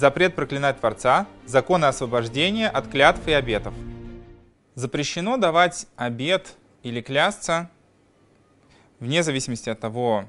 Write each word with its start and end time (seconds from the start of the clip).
запрет 0.00 0.34
проклинать 0.34 0.80
Творца, 0.80 1.26
законы 1.44 1.84
освобождения 1.84 2.68
от 2.68 2.88
клятв 2.88 3.28
и 3.28 3.32
обетов. 3.32 3.74
Запрещено 4.74 5.36
давать 5.36 5.86
обет 5.94 6.56
или 6.82 7.02
клясться, 7.02 7.70
вне 8.98 9.22
зависимости 9.22 9.68
от 9.68 9.78
того, 9.78 10.24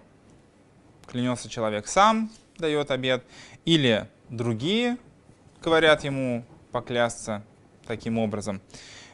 клянется 1.07 1.47
человек 1.47 1.87
сам, 1.87 2.29
дает 2.57 2.91
обет, 2.91 3.23
или 3.63 4.09
другие 4.27 4.97
говорят 5.63 6.03
ему 6.03 6.43
поклясться 6.73 7.41
таким 7.87 8.17
образом. 8.17 8.61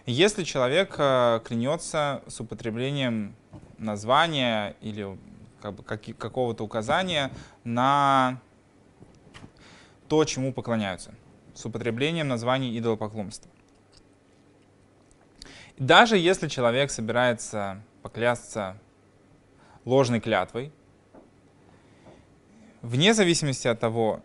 Если 0.08 0.44
человек 0.44 0.96
э, 0.98 1.40
клянется 1.46 2.24
с 2.26 2.40
употреблением 2.40 3.36
названия 3.78 4.76
или 4.82 5.20
как 5.62 5.76
бы, 5.76 5.84
какого-то 5.84 6.64
указания 6.64 7.30
на 7.64 8.40
то, 10.08 10.24
чему 10.26 10.54
поклоняются, 10.54 11.14
с 11.54 11.66
употреблением 11.66 12.28
названий 12.28 12.78
идолопоклонства. 12.78 13.52
Даже 15.78 16.18
если 16.18 16.48
человек 16.48 16.90
собирается 16.90 17.84
поклясться 18.02 18.78
ложной 19.86 20.20
клятвой, 20.20 20.72
вне 22.82 23.14
зависимости 23.14 23.68
от 23.68 23.80
того, 23.80 24.22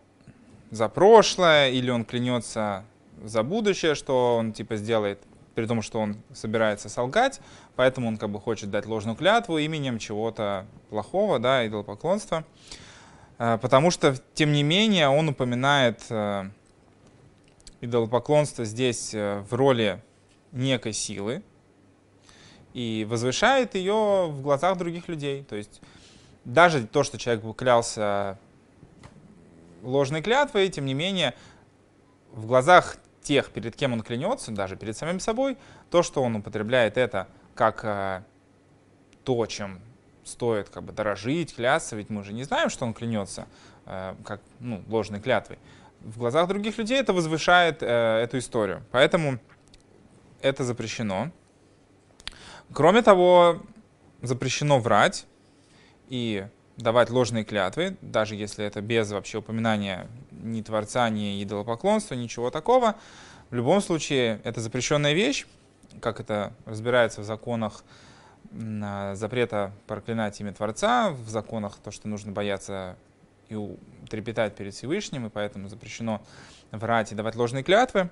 за 0.71 0.89
прошлое 0.89 1.69
или 1.69 1.91
он 1.91 2.05
клянется 2.05 2.85
за 3.23 3.43
будущее, 3.43 3.93
что 3.93 4.37
он 4.37 4.53
типа 4.53 4.77
сделает, 4.77 5.21
при 5.53 5.67
том, 5.67 5.83
что 5.83 5.99
он 5.99 6.17
собирается 6.33 6.89
солгать, 6.89 7.39
поэтому 7.75 8.07
он 8.07 8.17
как 8.17 8.31
бы 8.31 8.39
хочет 8.39 8.71
дать 8.71 8.87
ложную 8.87 9.15
клятву 9.15 9.59
именем 9.59 9.99
чего-то 9.99 10.65
плохого, 10.89 11.37
да, 11.37 11.67
идолопоклонства. 11.67 12.37
Э, 12.37 12.73
потому 13.37 13.91
что, 13.91 14.15
тем 14.33 14.51
не 14.51 14.63
менее, 14.63 15.07
он 15.09 15.29
упоминает 15.29 16.03
э, 16.09 16.49
идолопоклонство 17.81 18.63
здесь 18.65 19.13
э, 19.13 19.43
в 19.49 19.53
роли 19.53 20.01
некой 20.51 20.93
силы 20.93 21.43
и 22.73 23.05
возвышает 23.09 23.75
ее 23.75 24.27
в 24.29 24.41
глазах 24.41 24.77
других 24.77 25.07
людей. 25.07 25.43
То 25.43 25.55
есть 25.55 25.81
даже 26.45 26.85
то, 26.85 27.03
что 27.03 27.17
человек 27.17 27.43
клялся 27.55 28.37
ложной 29.81 30.21
клятвой, 30.21 30.69
тем 30.69 30.85
не 30.85 30.93
менее, 30.93 31.33
в 32.31 32.47
глазах 32.47 32.97
тех, 33.21 33.51
перед 33.51 33.75
кем 33.75 33.93
он 33.93 34.01
клянется, 34.01 34.51
даже 34.51 34.75
перед 34.75 34.97
самим 34.97 35.19
собой, 35.19 35.57
то, 35.89 36.03
что 36.03 36.21
он 36.21 36.35
употребляет 36.35 36.97
это 36.97 37.27
как 37.55 37.81
э, 37.83 38.23
то, 39.23 39.45
чем 39.45 39.79
стоит 40.23 40.69
как 40.69 40.83
бы 40.83 40.93
дорожить, 40.93 41.55
клясться, 41.55 41.95
ведь 41.95 42.09
мы 42.09 42.23
же 42.23 42.33
не 42.33 42.43
знаем, 42.43 42.69
что 42.69 42.85
он 42.85 42.93
клянется, 42.93 43.47
э, 43.85 44.15
как 44.25 44.41
ну, 44.59 44.83
ложной 44.87 45.19
клятвой. 45.19 45.59
В 46.01 46.17
глазах 46.17 46.47
других 46.47 46.77
людей 46.77 46.99
это 46.99 47.13
возвышает 47.13 47.81
э, 47.81 48.21
эту 48.23 48.37
историю. 48.37 48.83
Поэтому 48.91 49.39
это 50.41 50.63
запрещено. 50.63 51.31
Кроме 52.73 53.01
того, 53.01 53.61
запрещено 54.21 54.79
врать 54.79 55.25
и 56.09 56.47
давать 56.77 57.09
ложные 57.09 57.43
клятвы, 57.43 57.97
даже 58.01 58.35
если 58.35 58.65
это 58.65 58.81
без 58.81 59.11
вообще 59.11 59.37
упоминания 59.37 60.07
ни 60.31 60.61
Творца, 60.61 61.09
ни 61.09 61.41
идолопоклонства, 61.43 62.15
ничего 62.15 62.49
такого. 62.49 62.95
В 63.49 63.55
любом 63.55 63.81
случае, 63.81 64.41
это 64.43 64.59
запрещенная 64.59 65.13
вещь, 65.13 65.45
как 66.01 66.19
это 66.19 66.53
разбирается 66.65 67.21
в 67.21 67.23
законах 67.23 67.83
запрета 69.13 69.71
проклинать 69.87 70.39
имя 70.39 70.53
Творца, 70.53 71.09
в 71.11 71.29
законах 71.29 71.77
то, 71.83 71.91
что 71.91 72.07
нужно 72.07 72.31
бояться 72.31 72.95
и 73.49 73.77
трепетать 74.09 74.55
перед 74.55 74.73
Всевышним, 74.73 75.27
и 75.27 75.29
поэтому 75.29 75.69
запрещено 75.69 76.21
врать 76.71 77.11
и 77.11 77.15
давать 77.15 77.35
ложные 77.35 77.63
клятвы. 77.63 78.09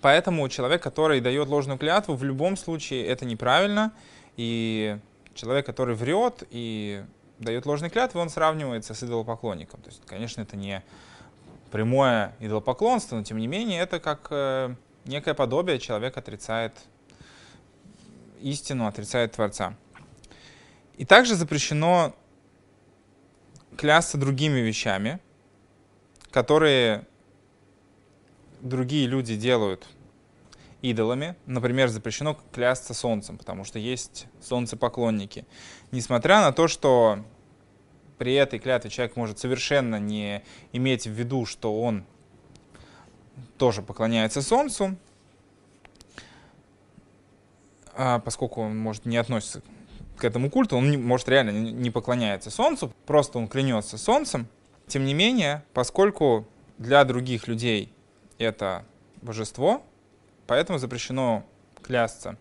Поэтому 0.00 0.48
человек, 0.48 0.82
который 0.82 1.20
дает 1.20 1.48
ложную 1.48 1.78
клятву, 1.78 2.14
в 2.14 2.24
любом 2.24 2.56
случае 2.56 3.06
это 3.06 3.24
неправильно, 3.24 3.92
и 4.36 4.98
человек, 5.34 5.66
который 5.66 5.94
врет 5.94 6.44
и 6.50 7.04
дает 7.38 7.66
ложные 7.66 7.90
клятвы, 7.90 8.20
он 8.20 8.30
сравнивается 8.30 8.94
с 8.94 9.02
идолопоклонником. 9.02 9.82
То 9.82 9.90
есть, 9.90 10.02
конечно, 10.06 10.40
это 10.42 10.56
не 10.56 10.82
прямое 11.70 12.34
идолопоклонство, 12.40 13.16
но 13.16 13.24
тем 13.24 13.38
не 13.38 13.46
менее 13.46 13.80
это 13.80 14.00
как 14.00 14.28
э, 14.30 14.74
некое 15.04 15.34
подобие, 15.34 15.78
человек 15.78 16.16
отрицает 16.16 16.72
истину, 18.40 18.86
отрицает 18.86 19.32
Творца. 19.32 19.74
И 20.96 21.04
также 21.04 21.34
запрещено 21.34 22.14
клясться 23.76 24.18
другими 24.18 24.60
вещами, 24.60 25.20
которые 26.30 27.06
другие 28.60 29.06
люди 29.06 29.36
делают 29.36 29.88
идолами. 30.82 31.36
Например, 31.46 31.88
запрещено 31.88 32.38
клясться 32.52 32.94
солнцем, 32.94 33.38
потому 33.38 33.64
что 33.64 33.78
есть 33.78 34.26
солнцепоклонники. 34.42 35.46
Несмотря 35.90 36.40
на 36.40 36.52
то, 36.52 36.68
что 36.68 37.24
при 38.18 38.34
этой 38.34 38.58
клятве 38.58 38.90
человек 38.90 39.16
может 39.16 39.38
совершенно 39.38 39.96
не 39.96 40.42
иметь 40.72 41.06
в 41.06 41.10
виду, 41.10 41.46
что 41.46 41.80
он 41.80 42.04
тоже 43.56 43.82
поклоняется 43.82 44.42
солнцу, 44.42 44.96
поскольку 48.24 48.62
он 48.62 48.78
может 48.78 49.06
не 49.06 49.16
относится 49.16 49.62
к 50.16 50.24
этому 50.24 50.50
культу, 50.50 50.76
он 50.76 51.02
может 51.02 51.28
реально 51.28 51.50
не 51.50 51.90
поклоняется 51.90 52.50
солнцу, 52.50 52.92
просто 53.06 53.38
он 53.38 53.48
клянется 53.48 53.98
солнцем. 53.98 54.48
Тем 54.86 55.04
не 55.04 55.14
менее, 55.14 55.64
поскольку 55.72 56.46
для 56.78 57.04
других 57.04 57.48
людей 57.48 57.92
это 58.38 58.84
божество, 59.22 59.82
Поэтому 60.50 60.80
запрещено 60.80 61.44
клясться 61.80 62.36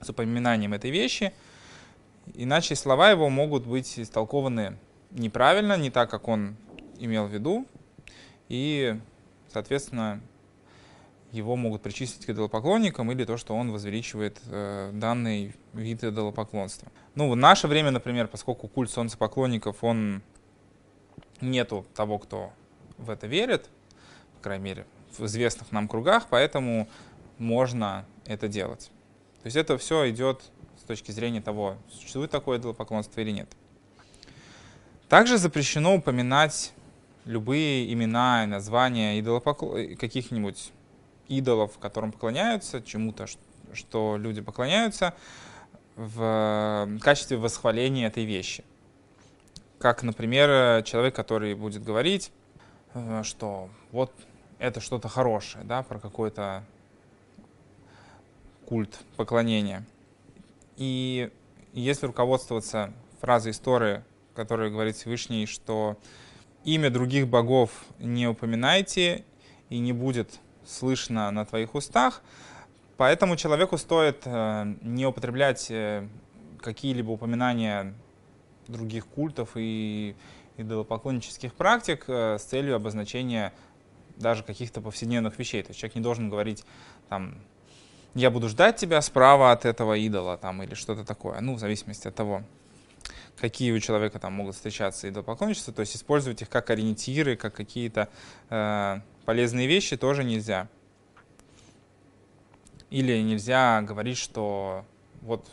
с 0.00 0.08
упоминанием 0.08 0.74
этой 0.74 0.92
вещи, 0.92 1.32
иначе 2.36 2.76
слова 2.76 3.10
его 3.10 3.28
могут 3.30 3.66
быть 3.66 3.98
истолкованы 3.98 4.78
неправильно, 5.10 5.76
не 5.76 5.90
так, 5.90 6.08
как 6.08 6.28
он 6.28 6.54
имел 7.00 7.26
в 7.26 7.32
виду, 7.32 7.66
и, 8.48 9.00
соответственно, 9.52 10.20
его 11.32 11.56
могут 11.56 11.82
причислить 11.82 12.24
к 12.24 12.30
идолопоклонникам 12.30 13.10
или 13.12 13.24
то, 13.24 13.36
что 13.36 13.54
он 13.54 13.72
возвеличивает 13.72 14.40
э, 14.46 14.90
данный 14.94 15.54
вид 15.72 16.04
идолопоклонства. 16.04 16.90
Ну, 17.14 17.30
в 17.30 17.36
наше 17.36 17.66
время, 17.66 17.90
например, 17.90 18.28
поскольку 18.28 18.68
культ 18.68 18.90
солнцепоклонников, 18.90 19.82
он 19.82 20.22
нету 21.40 21.84
того, 21.94 22.18
кто 22.18 22.52
в 22.98 23.10
это 23.10 23.26
верит, 23.26 23.68
по 24.36 24.44
крайней 24.44 24.64
мере, 24.64 24.86
в 25.18 25.24
известных 25.26 25.72
нам 25.72 25.88
кругах, 25.88 26.26
поэтому 26.30 26.88
можно 27.38 28.06
это 28.24 28.48
делать. 28.48 28.90
То 29.42 29.46
есть 29.46 29.56
это 29.56 29.78
все 29.78 30.10
идет 30.10 30.42
с 30.78 30.82
точки 30.82 31.10
зрения 31.10 31.40
того, 31.40 31.76
существует 31.90 32.30
такое 32.30 32.58
идолопоклонство 32.58 33.20
или 33.20 33.30
нет. 33.30 33.48
Также 35.08 35.38
запрещено 35.38 35.94
упоминать 35.94 36.72
любые 37.24 37.92
имена 37.92 38.44
и 38.44 38.46
названия 38.46 39.20
идолопокл... 39.20 39.74
каких-нибудь 39.98 40.72
идолов, 41.28 41.78
которым 41.78 42.12
поклоняются, 42.12 42.82
чему-то, 42.82 43.26
что 43.72 44.16
люди 44.16 44.40
поклоняются, 44.40 45.14
в 45.96 46.88
качестве 47.00 47.38
восхваления 47.38 48.06
этой 48.06 48.24
вещи. 48.24 48.64
Как, 49.78 50.02
например, 50.02 50.82
человек, 50.84 51.14
который 51.14 51.54
будет 51.54 51.82
говорить, 51.82 52.32
э, 52.94 53.22
что 53.24 53.68
вот 53.92 54.12
это 54.58 54.80
что-то 54.80 55.08
хорошее, 55.08 55.64
да, 55.64 55.82
про 55.82 55.98
какой-то 55.98 56.64
культ 58.66 58.98
поклонения. 59.16 59.84
И 60.76 61.30
если 61.72 62.06
руководствоваться 62.06 62.92
фразой 63.20 63.52
истории, 63.52 64.02
которая 64.34 64.70
говорит 64.70 64.96
Всевышний, 64.96 65.46
что 65.46 65.96
имя 66.64 66.90
других 66.90 67.28
богов 67.28 67.70
не 67.98 68.26
упоминайте 68.26 69.24
и 69.70 69.78
не 69.78 69.92
будет 69.92 70.40
слышно 70.66 71.30
на 71.30 71.44
твоих 71.44 71.74
устах, 71.74 72.22
поэтому 72.96 73.36
человеку 73.36 73.78
стоит 73.78 74.22
э, 74.24 74.74
не 74.82 75.06
употреблять 75.06 75.70
э, 75.70 76.08
какие-либо 76.60 77.10
упоминания 77.10 77.94
других 78.68 79.06
культов 79.06 79.50
и 79.54 80.16
идолопоклоннических 80.56 81.54
практик 81.54 82.04
э, 82.08 82.38
с 82.38 82.42
целью 82.42 82.76
обозначения 82.76 83.52
даже 84.16 84.42
каких-то 84.42 84.80
повседневных 84.80 85.38
вещей. 85.38 85.62
То 85.62 85.70
есть 85.70 85.80
человек 85.80 85.96
не 85.96 86.02
должен 86.02 86.30
говорить 86.30 86.64
там 87.08 87.38
я 88.16 88.30
буду 88.30 88.48
ждать 88.48 88.76
тебя 88.76 89.02
справа 89.02 89.52
от 89.52 89.66
этого 89.66 89.94
идола 89.94 90.38
там, 90.38 90.62
или 90.62 90.72
что-то 90.72 91.04
такое. 91.04 91.38
Ну, 91.40 91.54
в 91.54 91.58
зависимости 91.58 92.08
от 92.08 92.14
того, 92.14 92.42
какие 93.38 93.72
у 93.72 93.78
человека 93.78 94.18
там 94.18 94.32
могут 94.32 94.54
встречаться 94.54 95.06
идолопоклонничества. 95.06 95.74
То 95.74 95.80
есть 95.80 95.96
использовать 95.96 96.40
их 96.40 96.48
как 96.48 96.70
ориентиры, 96.70 97.36
как 97.36 97.54
какие-то 97.54 98.08
э, 98.48 99.00
полезные 99.26 99.66
вещи 99.66 99.96
тоже 99.96 100.24
нельзя. 100.24 100.68
Или 102.88 103.20
нельзя 103.20 103.82
говорить, 103.82 104.16
что 104.16 104.86
вот 105.20 105.44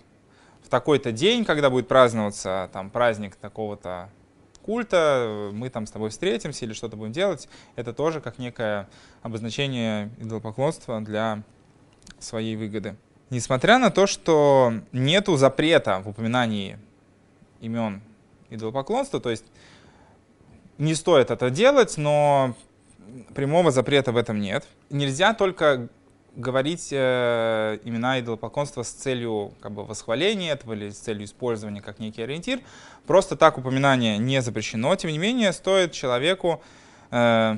в 0.62 0.70
такой-то 0.70 1.12
день, 1.12 1.44
когда 1.44 1.70
будет 1.70 1.88
праздноваться 1.88 2.70
там 2.72 2.90
праздник 2.90 3.36
такого-то 3.36 4.10
культа, 4.64 5.50
мы 5.52 5.70
там 5.70 5.88
с 5.88 5.92
тобой 5.92 6.10
встретимся 6.12 6.66
или 6.66 6.74
что-то 6.74 6.96
будем 6.96 7.12
делать, 7.12 7.50
это 7.76 7.92
тоже 7.92 8.22
как 8.22 8.38
некое 8.38 8.88
обозначение 9.24 10.10
идолопоклонства 10.20 11.02
для 11.02 11.44
своей 12.20 12.56
выгоды. 12.56 12.96
Несмотря 13.30 13.80
на 13.80 13.90
то, 13.90 14.06
что 14.06 14.74
нету 14.92 15.36
запрета 15.36 16.00
в 16.00 16.10
упоминании 16.10 16.78
имен 17.60 18.02
идолопоклонства, 18.52 19.20
то 19.20 19.32
есть 19.32 19.46
не 20.78 20.94
стоит 20.94 21.32
это 21.32 21.50
делать, 21.50 21.98
но 21.98 22.56
прямого 23.34 23.72
запрета 23.72 24.12
в 24.12 24.18
этом 24.18 24.40
нет. 24.40 24.68
Нельзя 24.90 25.34
только 25.34 25.90
говорить 26.36 26.90
э, 26.92 27.80
имена 27.84 28.20
идолопоклонства 28.20 28.84
с 28.84 28.90
целью 28.90 29.54
как 29.62 29.72
бы, 29.72 29.86
восхваления 29.86 30.54
этого 30.54 30.74
или 30.74 30.90
с 30.90 30.98
целью 30.98 31.26
использования 31.26 31.82
как 31.82 32.00
некий 32.00 32.24
ориентир. 32.24 32.60
Просто 33.06 33.36
так 33.36 33.58
упоминание 33.58 34.18
не 34.18 34.42
запрещено. 34.42 34.96
Тем 34.96 35.12
не 35.12 35.20
менее, 35.20 35.54
стоит 35.54 35.92
человеку 35.92 36.62
э, 37.12 37.58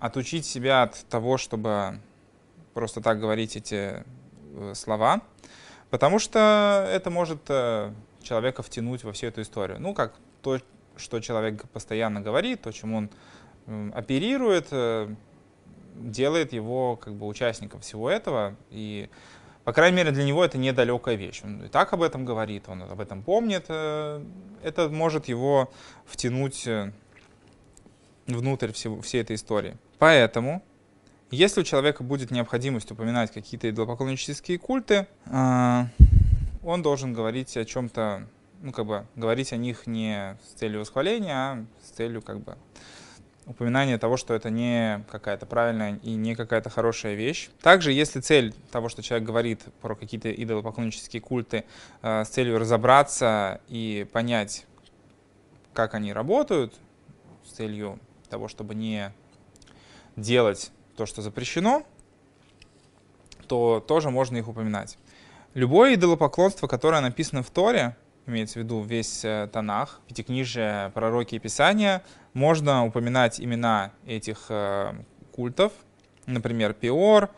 отучить 0.00 0.46
себя 0.46 0.82
от 0.82 0.96
того, 1.08 1.38
чтобы 1.38 2.00
просто 2.74 3.00
так 3.00 3.20
говорить 3.20 3.56
эти 3.56 4.02
э, 4.54 4.72
слова, 4.74 5.20
потому 5.90 6.18
что 6.18 6.88
это 6.90 7.10
может 7.10 7.42
э, 7.48 7.92
человека 8.22 8.62
втянуть 8.62 9.04
во 9.04 9.12
всю 9.12 9.28
эту 9.28 9.42
историю. 9.42 9.78
Ну, 9.80 9.94
как 9.94 10.14
то, 10.42 10.58
что 10.96 11.20
человек 11.20 11.68
постоянно 11.68 12.20
говорит, 12.20 12.62
то, 12.62 12.72
чем 12.72 12.94
он 12.94 13.10
оперирует, 13.94 14.68
э, 14.70 15.14
делает 15.96 16.52
его 16.52 16.96
как 16.96 17.14
бы 17.14 17.26
участником 17.26 17.80
всего 17.80 18.10
этого. 18.10 18.56
И, 18.70 19.08
по 19.64 19.72
крайней 19.72 19.96
мере, 19.98 20.10
для 20.10 20.24
него 20.24 20.44
это 20.44 20.58
недалекая 20.58 21.16
вещь. 21.16 21.42
Он 21.44 21.64
и 21.64 21.68
так 21.68 21.92
об 21.92 22.02
этом 22.02 22.24
говорит, 22.24 22.68
он 22.68 22.82
об 22.82 23.00
этом 23.00 23.22
помнит. 23.22 23.66
Э, 23.68 24.24
это 24.62 24.88
может 24.88 25.26
его 25.26 25.70
втянуть 26.04 26.66
э, 26.66 26.92
внутрь 28.26 28.72
всего, 28.72 29.00
всей 29.00 29.22
этой 29.22 29.36
истории. 29.36 29.76
Поэтому, 29.98 30.62
если 31.30 31.60
у 31.60 31.64
человека 31.64 32.02
будет 32.02 32.30
необходимость 32.30 32.90
упоминать 32.90 33.32
какие-то 33.32 33.70
идолопоклоннические 33.70 34.58
культы, 34.58 35.06
он 36.64 36.82
должен 36.82 37.12
говорить 37.12 37.56
о 37.56 37.64
чем-то, 37.64 38.28
ну, 38.62 38.72
как 38.72 38.86
бы, 38.86 39.06
говорить 39.16 39.52
о 39.52 39.56
них 39.56 39.86
не 39.86 40.36
с 40.46 40.58
целью 40.58 40.80
восхваления, 40.80 41.34
а 41.34 41.64
с 41.84 41.90
целью, 41.90 42.22
как 42.22 42.40
бы, 42.40 42.56
упоминание 43.46 43.98
того, 43.98 44.16
что 44.16 44.34
это 44.34 44.50
не 44.50 45.04
какая-то 45.10 45.46
правильная 45.46 45.98
и 46.02 46.14
не 46.14 46.34
какая-то 46.34 46.70
хорошая 46.70 47.14
вещь. 47.14 47.50
Также, 47.60 47.92
если 47.92 48.20
цель 48.20 48.54
того, 48.70 48.88
что 48.88 49.02
человек 49.02 49.26
говорит 49.26 49.60
про 49.80 49.94
какие-то 49.94 50.32
идолопоклоннические 50.32 51.20
культы, 51.20 51.64
э, 52.02 52.24
с 52.24 52.28
целью 52.28 52.58
разобраться 52.58 53.60
и 53.68 54.06
понять, 54.12 54.66
как 55.72 55.94
они 55.94 56.12
работают, 56.12 56.74
с 57.44 57.52
целью 57.52 57.98
того, 58.28 58.48
чтобы 58.48 58.74
не 58.74 59.12
делать 60.16 60.70
то, 60.96 61.06
что 61.06 61.22
запрещено, 61.22 61.84
то 63.48 63.84
тоже 63.86 64.10
можно 64.10 64.36
их 64.36 64.48
упоминать. 64.48 64.98
Любое 65.54 65.94
идолопоклонство, 65.94 66.66
которое 66.66 67.00
написано 67.00 67.42
в 67.42 67.50
Торе, 67.50 67.96
имеется 68.26 68.60
в 68.60 68.62
виду 68.62 68.82
весь 68.82 69.24
э, 69.24 69.48
Танах, 69.52 70.00
пятикнижие, 70.06 70.90
пророки 70.90 71.34
и 71.34 71.38
Писания, 71.38 72.02
можно 72.34 72.86
упоминать 72.86 73.40
имена 73.40 73.92
этих 74.06 74.46
э, 74.48 74.92
культов, 75.32 75.72
например, 76.26 76.72
Пиор, 76.72 77.30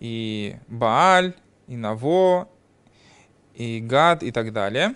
и 0.00 0.56
Бааль, 0.68 1.34
и 1.68 1.76
Наво, 1.76 2.48
и 3.54 3.80
Гад 3.80 4.22
и 4.22 4.30
так 4.30 4.52
далее, 4.52 4.94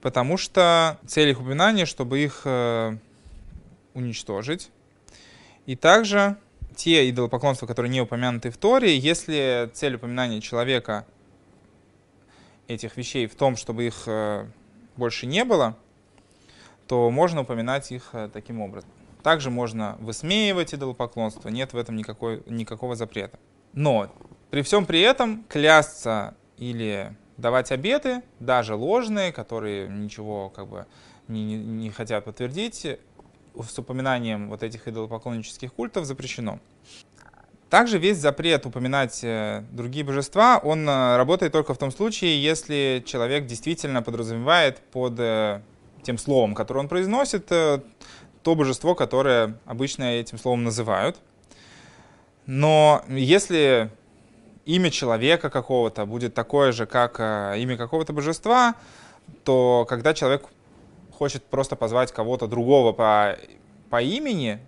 потому 0.00 0.36
что 0.36 0.98
цель 1.06 1.30
их 1.30 1.40
упоминания, 1.40 1.86
чтобы 1.86 2.20
их 2.20 2.42
э, 2.44 2.96
уничтожить. 3.94 4.70
И 5.66 5.76
также 5.76 6.36
те 6.76 7.08
идолопоклонства, 7.10 7.66
которые 7.66 7.90
не 7.90 8.00
упомянуты 8.00 8.50
в 8.50 8.56
Торе, 8.56 8.96
если 8.96 9.70
цель 9.74 9.96
упоминания 9.96 10.40
человека 10.40 11.06
этих 12.70 12.96
вещей 12.96 13.26
в 13.26 13.34
том, 13.34 13.56
чтобы 13.56 13.86
их 13.86 14.04
э, 14.06 14.46
больше 14.96 15.26
не 15.26 15.44
было, 15.44 15.76
то 16.86 17.10
можно 17.10 17.42
упоминать 17.42 17.90
их 17.92 18.10
э, 18.12 18.30
таким 18.32 18.60
образом. 18.60 18.88
Также 19.22 19.50
можно 19.50 19.96
высмеивать 20.00 20.72
идолопоклонство, 20.72 21.48
нет 21.48 21.72
в 21.72 21.76
этом 21.76 21.96
никакой, 21.96 22.42
никакого 22.46 22.94
запрета. 22.94 23.38
Но 23.72 24.12
при 24.50 24.62
всем 24.62 24.86
при 24.86 25.00
этом 25.00 25.44
клясться 25.48 26.34
или 26.56 27.14
давать 27.36 27.72
обеты, 27.72 28.22
даже 28.38 28.74
ложные, 28.74 29.32
которые 29.32 29.88
ничего 29.88 30.48
как 30.50 30.68
бы 30.68 30.86
не, 31.28 31.44
не, 31.44 31.56
не 31.56 31.90
хотят 31.90 32.24
подтвердить, 32.24 32.86
с 33.54 33.78
упоминанием 33.78 34.48
вот 34.48 34.62
этих 34.62 34.86
идолопоклоннических 34.86 35.72
культов 35.72 36.04
запрещено. 36.04 36.60
Также 37.70 37.98
весь 37.98 38.18
запрет 38.18 38.66
упоминать 38.66 39.20
э, 39.22 39.62
другие 39.70 40.04
божества, 40.04 40.58
он 40.58 40.88
э, 40.88 41.16
работает 41.16 41.52
только 41.52 41.72
в 41.72 41.78
том 41.78 41.92
случае, 41.92 42.42
если 42.42 43.00
человек 43.06 43.46
действительно 43.46 44.02
подразумевает 44.02 44.78
под 44.90 45.14
э, 45.20 45.62
тем 46.02 46.18
словом, 46.18 46.56
которое 46.56 46.80
он 46.80 46.88
произносит, 46.88 47.46
то 47.46 47.84
божество, 48.44 48.96
которое 48.96 49.56
обычно 49.66 50.02
этим 50.02 50.36
словом 50.36 50.64
называют. 50.64 51.16
Но 52.46 53.04
если 53.06 53.90
имя 54.64 54.90
человека 54.90 55.48
какого-то 55.48 56.06
будет 56.06 56.34
такое 56.34 56.72
же, 56.72 56.86
как 56.86 57.20
имя 57.20 57.76
какого-то 57.76 58.12
божества, 58.12 58.74
то 59.44 59.86
когда 59.88 60.14
человек 60.14 60.42
хочет 61.12 61.44
просто 61.44 61.76
позвать 61.76 62.10
кого-то 62.10 62.48
другого 62.48 62.92
по, 62.92 63.36
по 63.90 64.02
имени, 64.02 64.58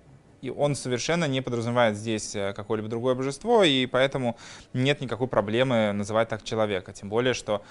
и 0.43 0.51
он 0.51 0.75
совершенно 0.75 1.25
не 1.27 1.41
подразумевает 1.41 1.97
здесь 1.97 2.35
э, 2.35 2.53
какое-либо 2.53 2.89
другое 2.89 3.15
божество, 3.15 3.63
и 3.63 3.87
поэтому 3.87 4.37
нет 4.73 5.01
никакой 5.01 5.29
проблемы 5.29 5.93
называть 5.93 6.29
так 6.29 6.43
человека. 6.43 6.93
Тем 6.93 7.09
более, 7.09 7.33
что 7.33 7.63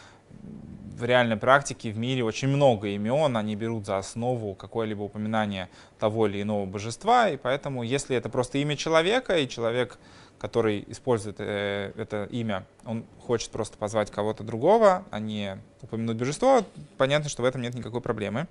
в 0.97 1.03
реальной 1.03 1.35
практике 1.35 1.91
в 1.91 1.97
мире 1.97 2.23
очень 2.23 2.47
много 2.47 2.87
имен, 2.87 3.35
они 3.35 3.55
берут 3.55 3.85
за 3.85 3.97
основу 3.97 4.55
какое-либо 4.55 5.03
упоминание 5.03 5.69
того 5.99 6.27
или 6.27 6.41
иного 6.41 6.65
божества, 6.65 7.29
и 7.29 7.37
поэтому, 7.37 7.83
если 7.83 8.15
это 8.15 8.29
просто 8.29 8.57
имя 8.59 8.77
человека, 8.77 9.37
и 9.37 9.49
человек, 9.49 9.99
который 10.39 10.83
использует 10.87 11.35
э, 11.39 11.91
это 11.97 12.27
имя, 12.31 12.65
он 12.85 13.03
хочет 13.19 13.51
просто 13.51 13.77
позвать 13.77 14.11
кого-то 14.11 14.43
другого, 14.43 15.03
а 15.11 15.19
не 15.19 15.57
упомянуть 15.81 16.17
божество, 16.17 16.63
понятно, 16.97 17.29
что 17.29 17.41
в 17.41 17.45
этом 17.45 17.61
нет 17.61 17.73
никакой 17.73 17.99
проблемы. 17.99 18.47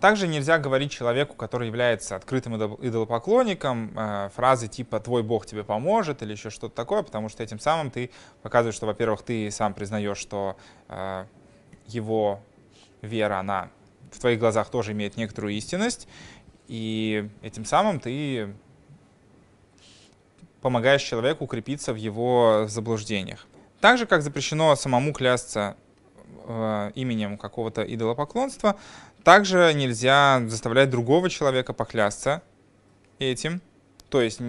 Также 0.00 0.26
нельзя 0.26 0.58
говорить 0.58 0.90
человеку, 0.90 1.34
который 1.34 1.66
является 1.68 2.16
открытым 2.16 2.56
идолопоклонником, 2.56 3.92
э, 3.94 4.30
фразы 4.34 4.66
типа 4.66 4.98
«твой 4.98 5.22
Бог 5.22 5.44
тебе 5.44 5.62
поможет» 5.62 6.22
или 6.22 6.32
еще 6.32 6.48
что-то 6.48 6.74
такое, 6.74 7.02
потому 7.02 7.28
что 7.28 7.42
этим 7.42 7.60
самым 7.60 7.90
ты 7.90 8.10
показываешь, 8.42 8.76
что, 8.76 8.86
во-первых, 8.86 9.22
ты 9.22 9.50
сам 9.50 9.74
признаешь, 9.74 10.16
что 10.16 10.56
э, 10.88 11.26
его 11.86 12.40
вера, 13.02 13.40
она 13.40 13.68
в 14.10 14.18
твоих 14.18 14.38
глазах 14.40 14.70
тоже 14.70 14.92
имеет 14.92 15.18
некоторую 15.18 15.52
истинность, 15.54 16.08
и 16.66 17.28
этим 17.42 17.66
самым 17.66 18.00
ты 18.00 18.54
помогаешь 20.62 21.02
человеку 21.02 21.44
укрепиться 21.44 21.92
в 21.92 21.96
его 21.96 22.64
заблуждениях. 22.68 23.46
Так 23.80 23.98
же, 23.98 24.06
как 24.06 24.22
запрещено 24.22 24.74
самому 24.76 25.12
клясться 25.12 25.76
э, 26.46 26.92
именем 26.94 27.38
какого-то 27.38 27.82
идолопоклонства, 27.82 28.76
также 29.24 29.72
нельзя 29.74 30.42
заставлять 30.46 30.90
другого 30.90 31.30
человека 31.30 31.72
поклясться 31.72 32.42
этим. 33.18 33.60
То 34.08 34.20
есть 34.20 34.40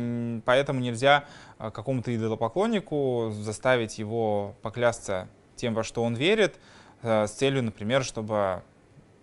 поэтому 0.46 0.80
нельзя 0.80 1.26
а, 1.60 1.70
какому-то 1.70 2.16
идолопоклоннику 2.16 3.32
заставить 3.32 4.00
его 4.00 4.56
поклясться 4.62 5.28
тем, 5.56 5.76
во 5.76 5.84
что 5.84 6.04
он 6.04 6.16
верит, 6.16 6.56
а, 7.04 7.28
с 7.28 7.32
целью, 7.32 7.64
например, 7.64 8.04
чтобы 8.04 8.64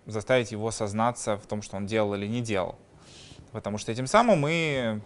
заставить 0.05 0.51
его 0.51 0.71
сознаться 0.71 1.37
в 1.37 1.45
том, 1.45 1.61
что 1.61 1.75
он 1.75 1.85
делал 1.85 2.13
или 2.15 2.25
не 2.25 2.41
делал. 2.41 2.77
Потому 3.51 3.77
что 3.77 3.91
этим 3.91 4.07
самым 4.07 4.39
мы 4.39 5.01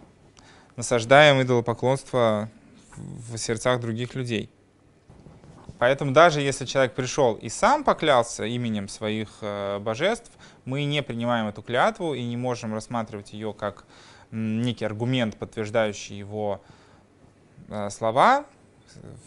насаждаем 0.76 1.42
идолопоклонство 1.42 2.48
в 2.96 3.36
сердцах 3.36 3.80
других 3.80 4.14
людей. 4.14 4.50
Поэтому 5.84 6.12
даже 6.12 6.40
если 6.40 6.64
человек 6.64 6.94
пришел 6.94 7.34
и 7.34 7.50
сам 7.50 7.84
поклялся 7.84 8.46
именем 8.46 8.88
своих 8.88 9.28
э, 9.42 9.78
божеств, 9.80 10.32
мы 10.64 10.84
не 10.84 11.02
принимаем 11.02 11.46
эту 11.46 11.60
клятву 11.60 12.14
и 12.14 12.24
не 12.24 12.38
можем 12.38 12.72
рассматривать 12.72 13.34
ее 13.34 13.52
как 13.52 13.84
некий 14.30 14.86
аргумент, 14.86 15.36
подтверждающий 15.36 16.16
его 16.16 16.62
э, 17.68 17.90
слова 17.90 18.46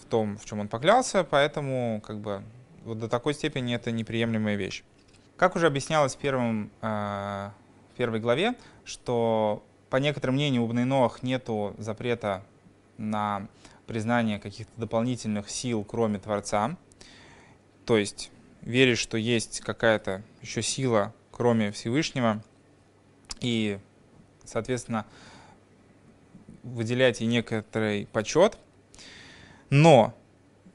в 0.02 0.06
том, 0.10 0.40
в 0.40 0.46
чем 0.46 0.62
он 0.62 0.68
поклялся, 0.68 1.24
поэтому 1.24 2.02
как 2.04 2.18
бы 2.18 2.42
вот 2.86 2.98
до 2.98 3.08
такой 3.08 3.36
степени 3.36 3.76
это 3.76 3.92
неприемлемая 3.92 4.56
вещь. 4.56 4.84
Как 5.36 5.56
уже 5.56 5.68
объяснялось 5.68 6.16
в, 6.16 6.18
первом, 6.18 6.72
э, 6.82 7.52
в 7.94 7.98
первой 7.98 8.20
главе, 8.20 8.56
что 8.84 9.64
по 9.92 9.98
некоторым 9.98 10.34
мнениям 10.34 10.64
у 10.64 10.68
Бнейноах 10.68 11.22
нету 11.22 11.76
запрета 11.78 12.42
на 12.98 13.48
признание 13.88 14.40
каких-то 14.40 14.72
дополнительных 14.78 15.50
сил, 15.50 15.84
кроме 15.84 16.20
Творца. 16.20 16.78
То 17.86 17.98
есть 17.98 18.32
веришь, 18.62 19.00
что 19.00 19.18
есть 19.18 19.62
какая-то 19.62 20.24
еще 20.42 20.62
сила, 20.62 21.14
кроме 21.32 21.72
Всевышнего, 21.72 22.44
и, 23.40 23.80
соответственно, 24.44 25.06
выделять 26.64 27.22
ей 27.22 27.28
некоторый 27.28 28.08
почет. 28.08 28.58
Но, 29.70 30.14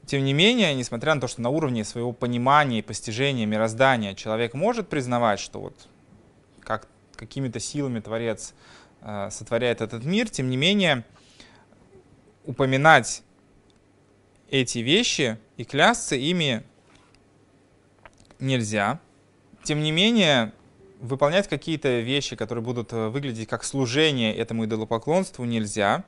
тем 0.05 0.23
не 0.23 0.33
менее, 0.33 0.73
несмотря 0.73 1.13
на 1.15 1.21
то, 1.21 1.27
что 1.27 1.41
на 1.41 1.49
уровне 1.49 1.83
своего 1.83 2.11
понимания 2.13 2.79
и 2.79 2.81
постижения 2.81 3.45
мироздания 3.45 4.15
человек 4.15 4.53
может 4.53 4.89
признавать, 4.89 5.39
что 5.39 5.59
вот 5.59 5.87
как 6.61 6.87
какими-то 7.15 7.59
силами 7.59 7.99
Творец 7.99 8.53
э, 9.01 9.29
сотворяет 9.31 9.81
этот 9.81 10.03
мир, 10.03 10.29
тем 10.29 10.49
не 10.49 10.57
менее, 10.57 11.03
упоминать 12.45 13.23
эти 14.49 14.79
вещи 14.79 15.37
и 15.57 15.63
клясться 15.63 16.15
ими 16.15 16.63
нельзя. 18.39 18.99
Тем 19.63 19.81
не 19.81 19.91
менее, 19.91 20.53
выполнять 20.99 21.47
какие-то 21.47 21.99
вещи, 21.99 22.35
которые 22.35 22.63
будут 22.63 22.93
э, 22.93 23.07
выглядеть 23.09 23.47
как 23.47 23.63
служение 23.63 24.35
этому 24.35 24.65
идолопоклонству, 24.65 25.45
нельзя. 25.45 26.03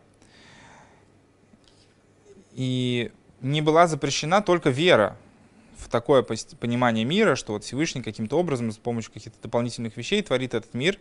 И 2.53 3.11
не 3.41 3.61
была 3.61 3.87
запрещена 3.87 4.41
только 4.41 4.69
вера 4.69 5.17
в 5.77 5.89
такое 5.89 6.23
понимание 6.23 7.05
мира, 7.05 7.35
что 7.35 7.53
вот 7.53 7.63
Всевышний 7.63 8.01
каким-то 8.01 8.39
образом 8.39 8.71
с 8.71 8.77
помощью 8.77 9.11
каких-то 9.11 9.41
дополнительных 9.41 9.97
вещей 9.97 10.21
творит 10.21 10.53
этот 10.53 10.73
мир. 10.73 10.97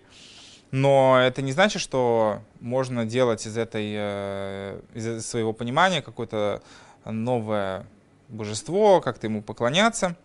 Но 0.71 1.19
это 1.21 1.43
не 1.43 1.53
значит, 1.53 1.81
что 1.81 2.41
можно 2.61 3.05
делать 3.05 3.47
из, 3.47 3.57
этой, 3.57 3.95
э, 3.97 4.81
из 4.95 5.27
своего 5.27 5.53
понимания 5.53 6.03
какое-то 6.03 6.63
новое 7.05 7.87
божество, 8.29 9.01
как-то 9.01 9.27
ему 9.27 9.43
поклоняться. 9.43 10.17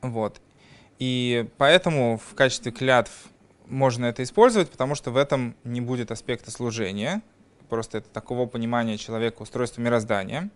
Вот. 0.00 0.40
И 0.98 1.48
поэтому 1.58 2.18
в 2.18 2.34
качестве 2.34 2.72
клятв 2.72 3.12
можно 3.66 4.06
это 4.06 4.22
использовать, 4.22 4.70
потому 4.70 4.94
что 4.94 5.10
в 5.10 5.16
этом 5.16 5.54
не 5.64 5.80
будет 5.80 6.10
аспекта 6.10 6.50
служения. 6.50 7.22
Просто 7.68 7.98
это 7.98 8.08
такого 8.08 8.46
понимания 8.46 8.96
человека 8.96 9.42
устройства 9.42 9.80
мироздания. 9.80 10.50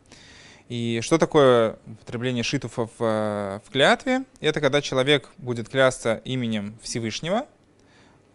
И 0.69 1.01
что 1.03 1.19
такое 1.19 1.77
употребление 1.87 2.43
шитуфов 2.43 2.91
в, 2.99 3.63
в 3.65 3.71
клятве? 3.71 4.25
Это 4.41 4.61
когда 4.61 4.81
человек 4.81 5.29
будет 5.39 5.69
клясться 5.69 6.21
именем 6.25 6.79
Всевышнего. 6.83 7.47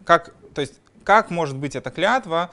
Как, 0.04 0.34
то 0.54 0.60
есть, 0.60 0.80
как 1.04 1.30
может 1.30 1.56
быть 1.56 1.74
эта 1.74 1.90
клятва, 1.90 2.50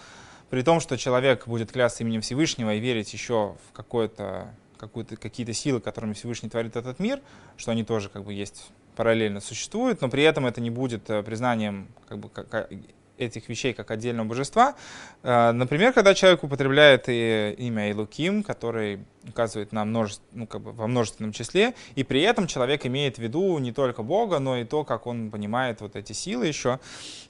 при 0.50 0.62
том, 0.62 0.80
что 0.80 0.98
человек 0.98 1.48
будет 1.48 1.72
клясться 1.72 2.04
именем 2.04 2.22
Всевышнего 2.22 2.74
и 2.74 2.80
верить 2.80 3.14
еще 3.14 3.56
в 3.68 3.74
какое-то 3.74 4.54
какие-то 4.78 5.54
силы, 5.54 5.80
которыми 5.80 6.14
Всевышний 6.14 6.50
творит 6.50 6.76
этот 6.76 7.00
мир, 7.00 7.20
что 7.58 7.72
они 7.72 7.84
тоже 7.84 8.10
как 8.10 8.24
бы 8.24 8.34
есть 8.34 8.70
параллельно 8.96 9.42
существуют, 9.42 10.02
но 10.02 10.10
при 10.10 10.24
этом 10.24 10.46
это 10.46 10.62
не 10.62 10.70
будет 10.70 11.10
э, 11.10 11.24
признанием 11.24 11.88
как 12.08 12.20
бы, 12.20 12.30
как, 12.30 12.70
этих 13.18 13.50
вещей 13.50 13.74
как 13.74 13.92
отдельного 13.92 14.28
божества. 14.28 14.76
Э, 15.24 15.52
например, 15.52 15.94
когда 15.94 16.14
человек 16.14 16.44
употребляет 16.44 17.08
имя 17.10 17.90
Илуким, 17.90 18.44
который 18.44 19.00
указывает 19.28 19.72
на 19.72 19.86
множество, 19.86 20.26
ну, 20.34 20.48
как 20.48 20.62
бы 20.62 20.72
во 20.72 20.88
множественном 20.88 21.32
числе, 21.32 21.74
и 21.96 22.04
при 22.04 22.22
этом 22.22 22.48
человек 22.48 22.86
имеет 22.86 23.18
в 23.18 23.20
виду 23.20 23.58
не 23.60 23.72
только 23.72 24.04
Бога, 24.04 24.40
но 24.40 24.58
и 24.58 24.64
то, 24.64 24.84
как 24.84 25.08
он 25.08 25.32
понимает 25.32 25.82
вот 25.82 25.96
эти 25.96 26.14
силы 26.14 26.48
еще. 26.48 26.80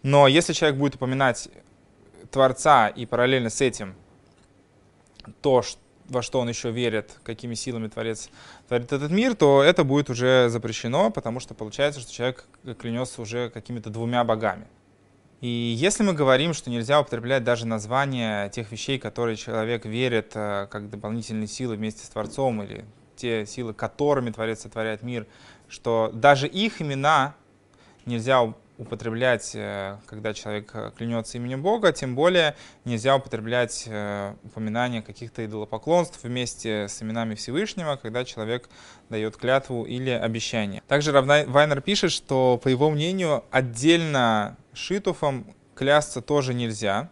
Но 0.04 0.28
если 0.28 0.54
человек 0.54 0.78
будет 0.78 0.96
упоминать 0.96 1.50
Творца 2.32 2.90
и 2.90 3.06
параллельно 3.06 3.50
с 3.50 3.62
этим 3.62 3.96
то, 5.42 5.64
во 6.08 6.22
что 6.22 6.40
он 6.40 6.50
еще 6.50 6.72
верит, 6.72 7.18
какими 7.24 7.56
силами 7.56 7.88
Творец 7.88 8.30
творит 8.68 8.92
этот 8.92 9.12
мир, 9.12 9.36
то 9.36 9.64
это 9.64 9.84
будет 9.84 10.10
уже 10.10 10.50
запрещено, 10.50 11.10
потому 11.10 11.40
что 11.40 11.54
получается, 11.54 12.00
что 12.00 12.12
человек 12.12 12.46
клянется 12.80 13.22
уже 13.22 13.50
какими-то 13.50 13.90
двумя 13.90 14.24
богами. 14.24 14.68
И 15.42 15.48
если 15.48 16.04
мы 16.04 16.14
говорим, 16.14 16.54
что 16.54 16.70
нельзя 16.70 17.02
употреблять 17.02 17.44
даже 17.44 17.68
названия 17.68 18.50
тех 18.50 18.72
вещей, 18.72 18.98
которые 18.98 19.36
человек 19.36 19.86
верит 19.86 20.32
э, 20.34 20.68
как 20.72 20.90
дополнительные 20.90 21.48
силы 21.48 21.76
вместе 21.76 22.06
с 22.06 22.10
Творцом, 22.10 22.64
или 22.64 22.86
те 23.16 23.46
силы, 23.46 23.74
которыми 23.74 24.32
Творец 24.32 24.62
сотворяет 24.62 25.04
мир, 25.04 25.28
что 25.68 26.10
даже 26.14 26.48
их 26.48 26.82
имена 26.82 27.36
нельзя 28.06 28.42
употреблять, 28.78 29.52
э, 29.54 29.98
когда 30.06 30.34
человек 30.34 30.72
э, 30.74 30.92
клянется 30.98 31.38
именем 31.38 31.62
Бога, 31.62 31.92
тем 31.94 32.16
более 32.16 32.56
нельзя 32.84 33.16
употреблять 33.16 33.86
э, 33.88 34.36
упоминание 34.44 35.02
каких-то 35.02 35.46
идолопоклонств 35.46 36.24
вместе 36.24 36.88
с 36.90 37.02
именами 37.02 37.36
Всевышнего, 37.36 37.96
когда 37.96 38.26
человек 38.26 38.70
дает 39.10 39.38
клятву 39.38 39.86
или 39.86 40.10
обещание. 40.10 40.84
Также 40.88 41.12
Вайнер 41.12 41.82
пишет, 41.82 42.12
что, 42.12 42.60
по 42.62 42.68
его 42.68 42.90
мнению, 42.90 43.46
отдельно 43.52 44.58
шитуфом 44.74 45.56
клясться 45.74 46.22
тоже 46.22 46.54
нельзя. 46.54 47.10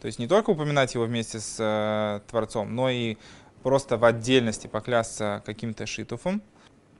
То 0.00 0.06
есть 0.06 0.18
не 0.18 0.26
только 0.26 0.50
упоминать 0.50 0.94
его 0.94 1.04
вместе 1.04 1.40
с 1.40 2.22
Творцом, 2.28 2.74
но 2.74 2.88
и 2.88 3.16
просто 3.62 3.98
в 3.98 4.04
отдельности 4.04 4.66
поклясться 4.66 5.42
каким-то 5.44 5.86
шитуфом. 5.86 6.42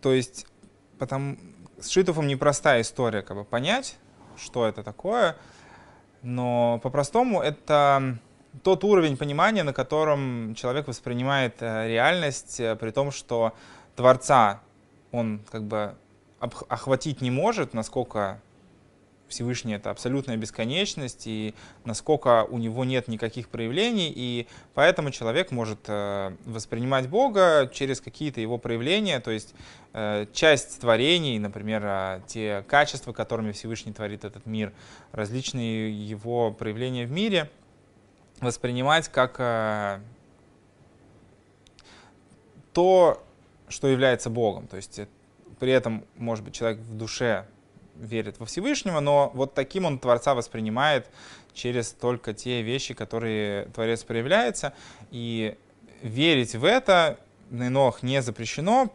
То 0.03 0.13
есть 0.13 0.47
потому, 0.99 1.39
с 1.81 1.89
Шитовым 1.89 2.27
непростая 2.27 2.83
история, 2.83 3.23
как 3.23 3.37
бы 3.37 3.45
понять, 3.45 3.97
что 4.37 4.67
это 4.67 4.83
такое, 4.83 5.37
но 6.23 6.79
по-простому 6.83 7.41
это 7.41 8.19
тот 8.63 8.85
уровень 8.85 9.17
понимания, 9.17 9.63
на 9.63 9.73
котором 9.73 10.55
человек 10.55 10.89
воспринимает 10.89 11.57
э, 11.61 11.89
реальность, 11.89 12.61
э, 12.61 12.77
при 12.77 12.91
том, 12.91 13.11
что 13.11 13.55
Творца 13.97 14.61
он 15.13 15.41
как 15.51 15.65
бы 15.65 15.95
охватить 16.41 17.21
не 17.21 17.31
может, 17.31 17.75
насколько 17.75 18.41
Всевышний— 19.31 19.73
это 19.75 19.91
абсолютная 19.91 20.37
бесконечность, 20.37 21.27
и 21.27 21.55
насколько 21.85 22.45
у 22.45 22.59
него 22.59 22.85
нет 22.85 23.09
никаких 23.09 23.49
проявлений, 23.49 24.13
и 24.15 24.47
поэтому 24.75 25.11
человек 25.11 25.51
может 25.51 25.81
э, 25.87 26.37
воспринимать 26.45 27.09
Бога 27.09 27.71
через 27.73 28.01
какие-то 28.01 28.41
его 28.41 28.59
проявления, 28.59 29.21
то 29.21 29.31
есть 29.31 29.55
э, 29.93 30.27
часть 30.33 30.81
творений, 30.81 31.39
например, 31.39 31.83
э, 31.85 32.21
те 32.27 32.65
качества, 32.69 33.13
которыми 33.13 33.53
Всевышний 33.53 33.93
творит 33.93 34.25
этот 34.25 34.45
мир, 34.47 34.73
различные 35.13 35.91
его 35.91 36.53
проявления 36.53 37.07
в 37.07 37.11
мире, 37.11 37.51
воспринимать 38.41 39.09
как 39.09 40.03
то, 42.73 43.23
что 43.69 43.89
является 43.89 44.31
Богом. 44.31 44.67
То 44.67 44.77
есть 44.77 45.01
при 45.59 45.73
этом, 45.73 46.05
может 46.17 46.45
быть, 46.45 46.55
человек 46.55 46.81
в 46.81 46.97
душе 46.97 47.47
верит 48.01 48.39
во 48.39 48.47
Всевышнего, 48.47 49.01
но 49.01 49.31
вот 49.35 49.55
таким 49.55 49.85
он 49.85 49.99
Творца 49.99 50.35
воспринимает 50.35 51.07
через 51.53 51.91
только 51.91 52.33
те 52.33 52.63
вещи, 52.63 52.95
которые 52.95 53.67
Творец 53.67 54.03
проявляется. 54.03 54.73
И 55.11 55.57
верить 56.03 56.55
в 56.55 56.65
это 56.65 57.19
на 57.51 57.69
Инох 57.69 58.03
не 58.03 58.23
запрещено, 58.23 58.93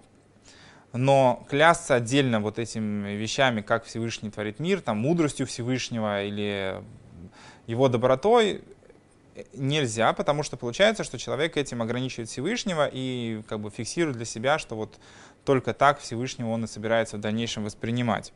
но 0.93 1.45
клясться 1.49 1.95
отдельно 1.95 2.39
вот 2.39 2.57
этими 2.57 3.11
вещами, 3.11 3.61
как 3.61 3.83
Всевышний 3.85 4.31
творит 4.31 4.59
мир, 4.59 4.81
там, 4.81 4.97
мудростью 4.97 5.45
Всевышнего 5.45 6.23
или 6.23 6.81
его 7.67 7.89
добротой, 7.89 8.63
нельзя, 9.53 10.13
потому 10.13 10.43
что 10.43 10.55
получается, 10.55 11.03
что 11.03 11.17
человек 11.17 11.57
этим 11.57 11.81
ограничивает 11.81 12.29
Всевышнего 12.29 12.89
и 12.91 13.41
как 13.49 13.59
бы 13.59 13.69
фиксирует 13.69 14.15
для 14.15 14.25
себя, 14.25 14.57
что 14.57 14.75
вот 14.75 14.97
только 15.43 15.73
так 15.73 15.99
Всевышнего 15.99 16.49
он 16.49 16.63
и 16.63 16.67
собирается 16.67 17.17
в 17.17 17.19
дальнейшем 17.19 17.65
воспринимать. 17.65 18.31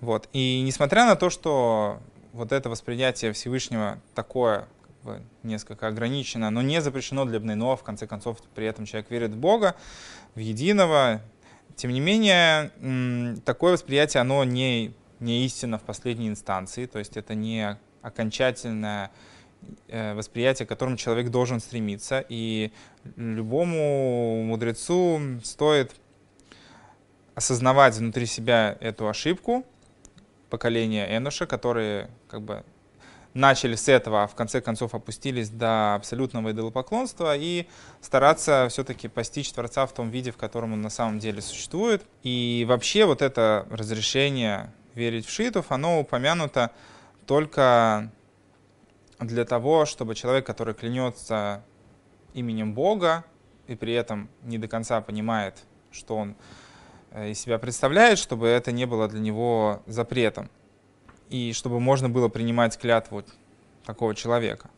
Вот. 0.00 0.28
И 0.32 0.62
несмотря 0.62 1.06
на 1.06 1.16
то, 1.16 1.30
что 1.30 2.00
вот 2.32 2.52
это 2.52 2.68
восприятие 2.68 3.32
Всевышнего 3.32 3.98
такое 4.14 4.68
как 4.82 4.96
бы, 5.02 5.22
несколько 5.42 5.88
ограничено, 5.88 6.50
но 6.50 6.62
не 6.62 6.80
запрещено 6.80 7.24
для 7.24 7.40
Бнейно, 7.40 7.76
в 7.76 7.82
конце 7.82 8.06
концов, 8.06 8.38
при 8.54 8.66
этом 8.66 8.86
человек 8.86 9.10
верит 9.10 9.32
в 9.32 9.36
Бога, 9.36 9.74
в 10.34 10.38
единого, 10.38 11.20
тем 11.76 11.92
не 11.92 12.00
менее, 12.00 13.40
такое 13.44 13.72
восприятие, 13.72 14.20
оно 14.20 14.44
не, 14.44 14.94
не 15.20 15.44
истинно 15.44 15.78
в 15.78 15.82
последней 15.82 16.28
инстанции, 16.28 16.86
то 16.86 16.98
есть 16.98 17.16
это 17.16 17.34
не 17.34 17.78
окончательное 18.02 19.10
э, 19.88 20.14
восприятие, 20.14 20.66
к 20.66 20.68
которому 20.68 20.96
человек 20.96 21.30
должен 21.30 21.60
стремиться. 21.60 22.24
И 22.28 22.72
любому 23.16 24.42
мудрецу 24.44 25.20
стоит 25.42 25.94
осознавать 27.34 27.96
внутри 27.96 28.26
себя 28.26 28.76
эту 28.80 29.08
ошибку, 29.08 29.64
поколения 30.50 31.16
Энуша, 31.16 31.46
которые 31.46 32.10
как 32.28 32.42
бы 32.42 32.64
начали 33.34 33.74
с 33.74 33.88
этого, 33.88 34.24
а 34.24 34.26
в 34.26 34.34
конце 34.34 34.60
концов 34.60 34.94
опустились 34.94 35.50
до 35.50 35.94
абсолютного 35.94 36.50
идолопоклонства 36.50 37.36
и 37.36 37.66
стараться 38.00 38.66
все-таки 38.70 39.08
постичь 39.08 39.52
Творца 39.52 39.86
в 39.86 39.92
том 39.92 40.10
виде, 40.10 40.32
в 40.32 40.36
котором 40.36 40.72
он 40.72 40.82
на 40.82 40.90
самом 40.90 41.18
деле 41.18 41.40
существует. 41.40 42.02
И 42.22 42.64
вообще 42.68 43.04
вот 43.04 43.22
это 43.22 43.66
разрешение 43.70 44.72
верить 44.94 45.26
в 45.26 45.30
шитов, 45.30 45.70
оно 45.70 46.00
упомянуто 46.00 46.72
только 47.26 48.10
для 49.20 49.44
того, 49.44 49.84
чтобы 49.84 50.14
человек, 50.14 50.46
который 50.46 50.74
клянется 50.74 51.62
именем 52.34 52.74
Бога 52.74 53.24
и 53.66 53.74
при 53.74 53.92
этом 53.92 54.28
не 54.42 54.58
до 54.58 54.68
конца 54.68 55.00
понимает, 55.00 55.62
что 55.92 56.16
он 56.16 56.36
из 57.14 57.40
себя 57.40 57.58
представляет, 57.58 58.18
чтобы 58.18 58.48
это 58.48 58.72
не 58.72 58.86
было 58.86 59.08
для 59.08 59.20
него 59.20 59.82
запретом. 59.86 60.50
И 61.28 61.52
чтобы 61.52 61.80
можно 61.80 62.08
было 62.08 62.28
принимать 62.28 62.78
клятву 62.78 63.24
такого 63.84 64.14
человека. 64.14 64.70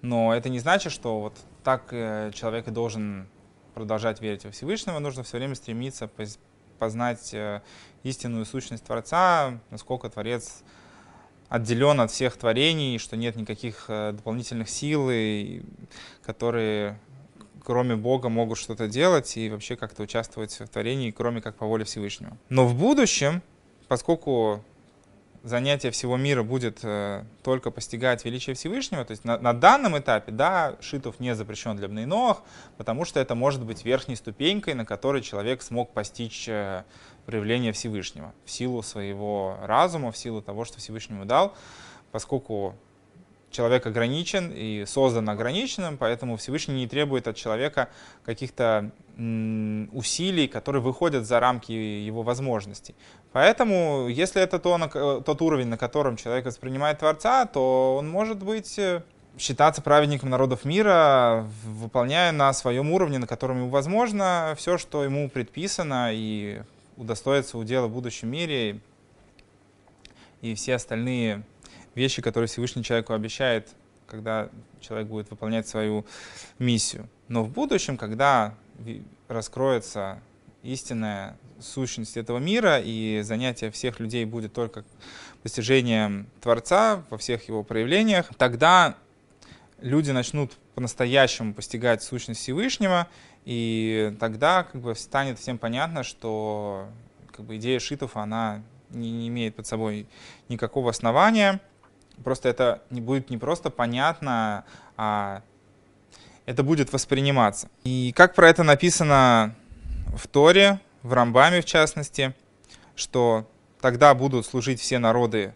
Но 0.00 0.34
это 0.34 0.48
не 0.48 0.58
значит, 0.58 0.92
что 0.92 1.20
вот 1.20 1.34
так 1.64 1.88
э, 1.90 2.30
человек 2.34 2.68
и 2.68 2.70
должен 2.70 3.28
продолжать 3.74 4.20
верить 4.20 4.44
во 4.44 4.50
Всевышнего. 4.50 4.98
Нужно 4.98 5.22
все 5.22 5.38
время 5.38 5.54
стремиться 5.54 6.10
познать 6.78 7.34
э, 7.34 7.62
истинную 8.04 8.46
сущность 8.46 8.84
Творца, 8.84 9.58
насколько 9.70 10.08
Творец 10.08 10.62
отделен 11.48 12.00
от 12.00 12.10
всех 12.10 12.36
творений, 12.36 12.98
что 12.98 13.16
нет 13.16 13.36
никаких 13.36 13.86
э, 13.88 14.12
дополнительных 14.12 14.68
сил, 14.68 15.10
которые 16.22 16.98
кроме 17.68 17.96
Бога 17.96 18.30
могут 18.30 18.56
что-то 18.56 18.88
делать 18.88 19.36
и 19.36 19.50
вообще 19.50 19.76
как-то 19.76 20.02
участвовать 20.02 20.58
в 20.58 20.68
творении, 20.68 21.10
кроме 21.10 21.42
как 21.42 21.54
по 21.56 21.66
воле 21.66 21.84
Всевышнего. 21.84 22.34
Но 22.48 22.66
в 22.66 22.74
будущем, 22.74 23.42
поскольку 23.88 24.64
занятие 25.42 25.90
всего 25.90 26.16
мира 26.16 26.42
будет 26.42 26.78
э, 26.82 27.24
только 27.42 27.70
постигать 27.70 28.24
величие 28.24 28.56
Всевышнего, 28.56 29.04
то 29.04 29.10
есть 29.10 29.22
на, 29.26 29.38
на 29.38 29.52
данном 29.52 29.98
этапе, 29.98 30.32
да, 30.32 30.76
Шитов 30.80 31.20
не 31.20 31.34
запрещен 31.34 31.76
для 31.76 31.88
Бнейноах, 31.88 32.40
потому 32.78 33.04
что 33.04 33.20
это 33.20 33.34
может 33.34 33.62
быть 33.62 33.84
верхней 33.84 34.16
ступенькой, 34.16 34.72
на 34.72 34.86
которой 34.86 35.20
человек 35.20 35.60
смог 35.60 35.92
постичь 35.92 36.48
э, 36.48 36.84
проявление 37.26 37.72
Всевышнего 37.72 38.32
в 38.46 38.50
силу 38.50 38.82
своего 38.82 39.58
разума, 39.62 40.10
в 40.10 40.16
силу 40.16 40.40
того, 40.40 40.64
что 40.64 40.78
Всевышний 40.78 41.16
ему 41.16 41.26
дал, 41.26 41.54
поскольку 42.12 42.76
человек 43.50 43.86
ограничен 43.86 44.52
и 44.54 44.84
создан 44.86 45.28
ограниченным, 45.28 45.96
поэтому 45.96 46.36
Всевышний 46.36 46.74
не 46.74 46.86
требует 46.86 47.28
от 47.28 47.36
человека 47.36 47.88
каких-то 48.24 48.90
усилий, 49.16 50.46
которые 50.46 50.80
выходят 50.80 51.26
за 51.26 51.40
рамки 51.40 51.72
его 51.72 52.22
возможностей. 52.22 52.94
Поэтому, 53.32 54.08
если 54.08 54.40
это 54.40 54.58
то, 54.58 55.22
тот 55.24 55.42
уровень, 55.42 55.66
на 55.66 55.76
котором 55.76 56.16
человек 56.16 56.46
воспринимает 56.46 57.00
Творца, 57.00 57.44
то 57.46 57.96
он 57.98 58.08
может 58.08 58.42
быть 58.42 58.78
э, 58.78 59.02
считаться 59.38 59.82
праведником 59.82 60.30
народов 60.30 60.64
мира, 60.64 61.46
выполняя 61.64 62.32
на 62.32 62.52
своем 62.52 62.92
уровне, 62.92 63.18
на 63.18 63.26
котором 63.26 63.58
ему 63.58 63.70
возможно, 63.70 64.54
все, 64.56 64.78
что 64.78 65.04
ему 65.04 65.28
предписано, 65.28 66.10
и 66.12 66.62
удостоится 66.96 67.58
удела 67.58 67.86
в 67.86 67.92
будущем 67.92 68.30
мире, 68.30 68.80
и 70.42 70.54
все 70.54 70.76
остальные 70.76 71.42
вещи, 71.98 72.22
которые 72.22 72.48
Всевышний 72.48 72.82
человеку 72.82 73.12
обещает, 73.12 73.68
когда 74.06 74.48
человек 74.80 75.08
будет 75.08 75.30
выполнять 75.30 75.68
свою 75.68 76.06
миссию. 76.58 77.08
Но 77.28 77.44
в 77.44 77.50
будущем, 77.50 77.96
когда 77.96 78.54
раскроется 79.28 80.20
истинная 80.62 81.36
сущность 81.60 82.16
этого 82.16 82.38
мира, 82.38 82.80
и 82.82 83.20
занятие 83.22 83.70
всех 83.70 84.00
людей 84.00 84.24
будет 84.24 84.52
только 84.52 84.84
постижением 85.42 86.26
Творца 86.40 87.04
во 87.10 87.18
всех 87.18 87.48
его 87.48 87.62
проявлениях, 87.62 88.30
тогда 88.38 88.96
люди 89.80 90.10
начнут 90.10 90.52
по-настоящему 90.74 91.54
постигать 91.54 92.02
сущность 92.02 92.40
Всевышнего, 92.40 93.08
и 93.44 94.14
тогда 94.20 94.64
как 94.64 94.80
бы 94.80 94.94
станет 94.94 95.38
всем 95.38 95.58
понятно, 95.58 96.02
что 96.02 96.88
как 97.32 97.44
бы, 97.44 97.56
идея 97.56 97.78
шитов, 97.78 98.16
она 98.16 98.62
не, 98.90 99.10
не 99.10 99.28
имеет 99.28 99.54
под 99.54 99.66
собой 99.66 100.06
никакого 100.48 100.90
основания, 100.90 101.60
Просто 102.24 102.48
это 102.48 102.82
не 102.90 103.00
будет 103.00 103.30
не 103.30 103.38
просто 103.38 103.70
понятно, 103.70 104.64
а 104.96 105.42
это 106.46 106.62
будет 106.62 106.92
восприниматься. 106.92 107.68
И 107.84 108.12
как 108.16 108.34
про 108.34 108.48
это 108.48 108.62
написано 108.62 109.54
в 110.16 110.26
Торе, 110.26 110.80
в 111.02 111.12
Рамбаме 111.12 111.60
в 111.60 111.64
частности, 111.64 112.34
что 112.96 113.48
тогда 113.80 114.14
будут 114.14 114.46
служить 114.46 114.80
все 114.80 114.98
народы 114.98 115.54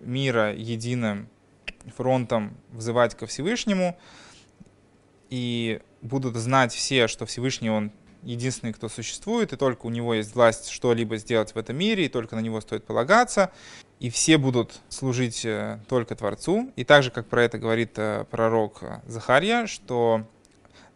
мира 0.00 0.54
единым 0.54 1.28
фронтом, 1.96 2.56
взывать 2.70 3.14
ко 3.14 3.26
Всевышнему, 3.26 3.98
и 5.28 5.80
будут 6.02 6.36
знать 6.36 6.72
все, 6.72 7.06
что 7.06 7.26
Всевышний 7.26 7.70
Он 7.70 7.92
единственный, 8.22 8.72
кто 8.72 8.88
существует, 8.88 9.52
и 9.52 9.56
только 9.56 9.86
у 9.86 9.90
него 9.90 10.14
есть 10.14 10.34
власть 10.34 10.68
что-либо 10.68 11.16
сделать 11.16 11.54
в 11.54 11.58
этом 11.58 11.76
мире, 11.76 12.06
и 12.06 12.08
только 12.08 12.36
на 12.36 12.40
него 12.40 12.60
стоит 12.60 12.84
полагаться 12.84 13.52
и 14.00 14.08
все 14.08 14.38
будут 14.38 14.80
служить 14.88 15.44
э, 15.44 15.78
только 15.86 16.16
Творцу. 16.16 16.72
И 16.74 16.84
так 16.84 17.02
же, 17.02 17.10
как 17.10 17.28
про 17.28 17.44
это 17.44 17.58
говорит 17.58 17.92
э, 17.96 18.24
пророк 18.30 18.82
Захарья, 19.06 19.66
что 19.66 20.26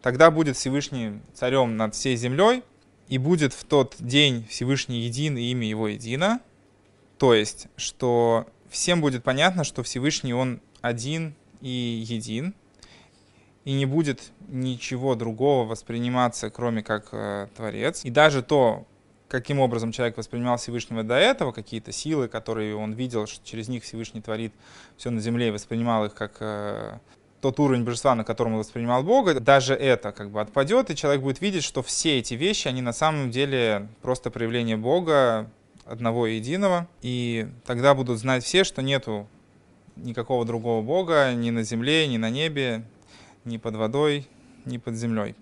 тогда 0.01 0.31
будет 0.31 0.57
Всевышний 0.57 1.21
царем 1.33 1.77
над 1.77 1.93
всей 1.93 2.15
землей, 2.17 2.63
и 3.07 3.19
будет 3.19 3.53
в 3.53 3.63
тот 3.63 3.95
день 3.99 4.45
Всевышний 4.49 5.01
един, 5.01 5.37
и 5.37 5.43
имя 5.51 5.67
его 5.69 5.87
едино. 5.87 6.41
То 7.19 7.35
есть, 7.35 7.67
что 7.77 8.47
всем 8.69 9.01
будет 9.01 9.23
понятно, 9.23 9.63
что 9.63 9.83
Всевышний 9.83 10.33
Он 10.33 10.59
один 10.81 11.35
и 11.61 12.03
един, 12.07 12.55
и 13.65 13.73
не 13.73 13.85
будет 13.85 14.31
ничего 14.47 15.15
другого 15.15 15.67
восприниматься, 15.67 16.49
кроме 16.49 16.83
как 16.83 17.09
э, 17.11 17.47
Творец. 17.55 18.05
И 18.05 18.11
даже 18.11 18.43
то, 18.43 18.85
каким 19.27 19.59
образом 19.59 19.91
человек 19.91 20.17
воспринимал 20.17 20.57
Всевышнего 20.57 21.03
до 21.03 21.15
этого, 21.15 21.51
какие-то 21.51 21.91
силы, 21.91 22.27
которые 22.27 22.75
он 22.75 22.93
видел, 22.93 23.25
что 23.25 23.45
через 23.45 23.67
них 23.67 23.83
Всевышний 23.83 24.21
творит 24.21 24.53
все 24.97 25.09
на 25.09 25.19
земле 25.19 25.47
и 25.47 25.51
воспринимал 25.51 26.05
их 26.05 26.13
как 26.13 26.37
э, 26.39 26.99
тот 27.41 27.59
уровень 27.59 27.83
божества, 27.83 28.13
на 28.13 28.23
котором 28.23 28.53
он 28.53 28.59
воспринимал 28.59 29.03
Бога, 29.03 29.39
даже 29.39 29.73
это 29.73 30.11
как 30.11 30.29
бы 30.29 30.41
отпадет, 30.41 30.91
и 30.91 30.95
человек 30.95 31.23
будет 31.23 31.41
видеть, 31.41 31.63
что 31.63 31.81
все 31.81 32.19
эти 32.19 32.35
вещи, 32.35 32.67
они 32.67 32.83
на 32.83 32.93
самом 32.93 33.31
деле 33.31 33.87
просто 34.03 34.29
проявление 34.29 34.77
Бога, 34.77 35.49
одного 35.85 36.27
и 36.27 36.35
единого, 36.35 36.87
и 37.01 37.47
тогда 37.65 37.93
будут 37.93 38.19
знать 38.19 38.43
все, 38.43 38.63
что 38.63 38.81
нету 38.81 39.27
никакого 39.95 40.45
другого 40.45 40.81
Бога 40.81 41.33
ни 41.33 41.51
на 41.51 41.63
земле, 41.63 42.07
ни 42.07 42.17
на 42.17 42.29
небе, 42.29 42.83
ни 43.45 43.57
под 43.57 43.75
водой, 43.75 44.27
ни 44.65 44.77
под 44.77 44.95
землей. 44.95 45.35